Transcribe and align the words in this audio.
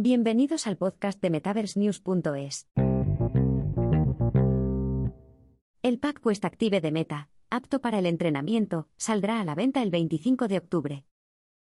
Bienvenidos 0.00 0.68
al 0.68 0.76
podcast 0.76 1.20
de 1.20 1.28
MetaverseNews.es. 1.28 2.68
El 5.82 5.98
pack 5.98 6.22
Quest 6.22 6.44
Active 6.44 6.80
de 6.80 6.92
Meta, 6.92 7.30
apto 7.50 7.80
para 7.80 7.98
el 7.98 8.06
entrenamiento, 8.06 8.86
saldrá 8.96 9.40
a 9.40 9.44
la 9.44 9.56
venta 9.56 9.82
el 9.82 9.90
25 9.90 10.46
de 10.46 10.58
octubre. 10.58 11.04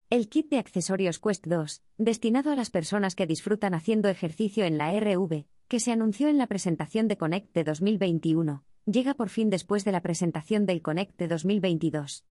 El 0.10 0.28
kit 0.28 0.50
de 0.50 0.58
accesorios 0.58 1.20
Quest 1.20 1.46
2, 1.46 1.84
destinado 2.00 2.52
a 2.52 2.56
las 2.56 2.72
personas 2.72 3.14
que 3.14 3.28
disfrutan 3.28 3.76
haciendo 3.76 4.10
ejercicio 4.10 4.66
en 4.66 4.80
la 4.80 5.00
RV, 5.00 5.46
que 5.68 5.80
se 5.80 5.92
anunció 5.92 6.28
en 6.28 6.40
la 6.40 6.48
presentación 6.48 7.08
de 7.08 7.18
Connect 7.18 7.54
de 7.54 7.64
2021, 7.64 8.64
llega 8.88 9.14
por 9.14 9.30
fin 9.30 9.52
después 9.52 9.86
de 9.86 9.92
la 9.92 10.02
presentación 10.02 10.66
del 10.66 10.82
Connect 10.82 11.16
de 11.20 11.28
2022. 11.28 12.26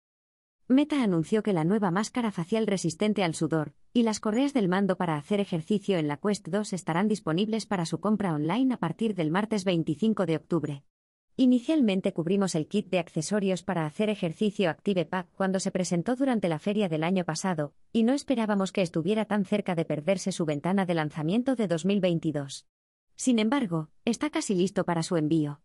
Meta 0.69 1.03
anunció 1.03 1.43
que 1.43 1.51
la 1.51 1.65
nueva 1.65 1.91
máscara 1.91 2.31
facial 2.31 2.65
resistente 2.65 3.25
al 3.25 3.35
sudor 3.35 3.73
y 3.93 4.03
las 4.03 4.19
correas 4.19 4.53
del 4.53 4.69
mando 4.69 4.95
para 4.95 5.17
hacer 5.17 5.39
ejercicio 5.39 5.97
en 5.97 6.07
la 6.07 6.17
Quest 6.17 6.47
2 6.47 6.73
estarán 6.73 7.07
disponibles 7.07 7.65
para 7.65 7.85
su 7.85 7.99
compra 7.99 8.33
online 8.33 8.73
a 8.73 8.77
partir 8.77 9.15
del 9.15 9.31
martes 9.31 9.65
25 9.65 10.25
de 10.25 10.35
octubre. 10.37 10.83
Inicialmente 11.37 12.13
cubrimos 12.13 12.55
el 12.55 12.67
kit 12.67 12.89
de 12.89 12.99
accesorios 12.99 13.63
para 13.63 13.85
hacer 13.85 14.09
ejercicio 14.09 14.69
Active 14.69 15.05
Pack 15.05 15.27
cuando 15.35 15.59
se 15.59 15.71
presentó 15.71 16.15
durante 16.15 16.49
la 16.49 16.59
feria 16.59 16.87
del 16.87 17.03
año 17.03 17.25
pasado, 17.25 17.73
y 17.91 18.03
no 18.03 18.13
esperábamos 18.13 18.71
que 18.71 18.81
estuviera 18.81 19.25
tan 19.25 19.45
cerca 19.45 19.75
de 19.75 19.85
perderse 19.85 20.31
su 20.31 20.45
ventana 20.45 20.85
de 20.85 20.93
lanzamiento 20.93 21.55
de 21.55 21.67
2022. 21.67 22.67
Sin 23.15 23.39
embargo, 23.39 23.89
está 24.05 24.29
casi 24.29 24.55
listo 24.55 24.83
para 24.83 25.03
su 25.03 25.17
envío. 25.17 25.61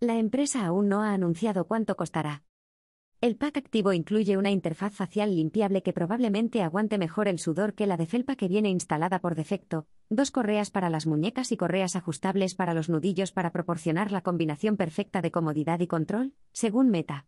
La 0.00 0.18
empresa 0.18 0.66
aún 0.66 0.88
no 0.88 1.02
ha 1.02 1.12
anunciado 1.12 1.66
cuánto 1.66 1.96
costará. 1.96 2.44
El 3.22 3.36
pack 3.36 3.56
activo 3.56 3.94
incluye 3.94 4.36
una 4.36 4.50
interfaz 4.50 4.92
facial 4.92 5.34
limpiable 5.34 5.82
que 5.82 5.94
probablemente 5.94 6.60
aguante 6.60 6.98
mejor 6.98 7.28
el 7.28 7.38
sudor 7.38 7.72
que 7.72 7.86
la 7.86 7.96
de 7.96 8.04
felpa 8.04 8.36
que 8.36 8.46
viene 8.46 8.68
instalada 8.68 9.20
por 9.20 9.34
defecto, 9.34 9.86
dos 10.10 10.30
correas 10.30 10.70
para 10.70 10.90
las 10.90 11.06
muñecas 11.06 11.50
y 11.50 11.56
correas 11.56 11.96
ajustables 11.96 12.54
para 12.54 12.74
los 12.74 12.90
nudillos 12.90 13.32
para 13.32 13.52
proporcionar 13.52 14.12
la 14.12 14.20
combinación 14.20 14.76
perfecta 14.76 15.22
de 15.22 15.30
comodidad 15.30 15.80
y 15.80 15.86
control, 15.86 16.34
según 16.52 16.90
Meta. 16.90 17.26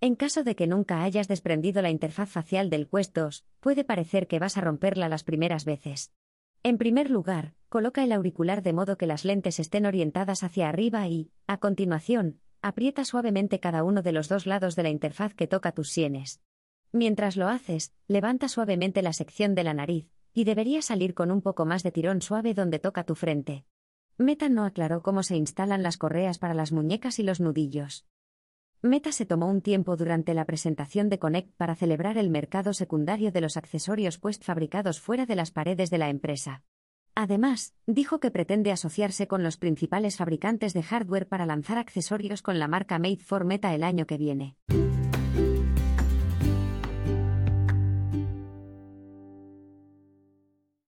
En 0.00 0.16
caso 0.16 0.44
de 0.44 0.56
que 0.56 0.66
nunca 0.66 1.02
hayas 1.02 1.28
desprendido 1.28 1.82
la 1.82 1.90
interfaz 1.90 2.30
facial 2.30 2.70
del 2.70 2.88
Quest 2.88 3.14
2, 3.14 3.44
puede 3.60 3.84
parecer 3.84 4.26
que 4.26 4.38
vas 4.38 4.56
a 4.56 4.62
romperla 4.62 5.10
las 5.10 5.24
primeras 5.24 5.66
veces. 5.66 6.10
En 6.62 6.78
primer 6.78 7.10
lugar, 7.10 7.52
coloca 7.68 8.02
el 8.02 8.12
auricular 8.12 8.62
de 8.62 8.72
modo 8.72 8.96
que 8.96 9.06
las 9.06 9.26
lentes 9.26 9.60
estén 9.60 9.84
orientadas 9.84 10.42
hacia 10.42 10.70
arriba 10.70 11.06
y, 11.06 11.30
a 11.46 11.58
continuación, 11.58 12.40
Aprieta 12.64 13.04
suavemente 13.04 13.58
cada 13.58 13.82
uno 13.82 14.02
de 14.02 14.12
los 14.12 14.28
dos 14.28 14.46
lados 14.46 14.76
de 14.76 14.84
la 14.84 14.88
interfaz 14.88 15.34
que 15.34 15.48
toca 15.48 15.72
tus 15.72 15.90
sienes. 15.90 16.40
Mientras 16.92 17.36
lo 17.36 17.48
haces, 17.48 17.92
levanta 18.06 18.48
suavemente 18.48 19.02
la 19.02 19.12
sección 19.12 19.56
de 19.56 19.64
la 19.64 19.74
nariz, 19.74 20.06
y 20.32 20.44
debería 20.44 20.80
salir 20.80 21.12
con 21.12 21.32
un 21.32 21.42
poco 21.42 21.66
más 21.66 21.82
de 21.82 21.90
tirón 21.90 22.22
suave 22.22 22.54
donde 22.54 22.78
toca 22.78 23.02
tu 23.02 23.16
frente. 23.16 23.64
Meta 24.16 24.48
no 24.48 24.64
aclaró 24.64 25.02
cómo 25.02 25.24
se 25.24 25.36
instalan 25.36 25.82
las 25.82 25.96
correas 25.96 26.38
para 26.38 26.54
las 26.54 26.70
muñecas 26.70 27.18
y 27.18 27.24
los 27.24 27.40
nudillos. 27.40 28.06
Meta 28.80 29.10
se 29.10 29.26
tomó 29.26 29.48
un 29.48 29.60
tiempo 29.60 29.96
durante 29.96 30.32
la 30.32 30.44
presentación 30.44 31.08
de 31.08 31.18
Connect 31.18 31.52
para 31.56 31.74
celebrar 31.74 32.16
el 32.16 32.30
mercado 32.30 32.74
secundario 32.74 33.32
de 33.32 33.40
los 33.40 33.56
accesorios 33.56 34.18
pues 34.18 34.38
fabricados 34.38 35.00
fuera 35.00 35.26
de 35.26 35.34
las 35.34 35.50
paredes 35.50 35.90
de 35.90 35.98
la 35.98 36.10
empresa. 36.10 36.62
Además, 37.14 37.74
dijo 37.86 38.20
que 38.20 38.30
pretende 38.30 38.72
asociarse 38.72 39.26
con 39.26 39.42
los 39.42 39.58
principales 39.58 40.16
fabricantes 40.16 40.72
de 40.72 40.82
hardware 40.82 41.28
para 41.28 41.46
lanzar 41.46 41.78
accesorios 41.78 42.40
con 42.42 42.58
la 42.58 42.68
marca 42.68 42.98
Made 42.98 43.18
for 43.18 43.44
Meta 43.44 43.74
el 43.74 43.84
año 43.84 44.06
que 44.06 44.16
viene. 44.16 44.56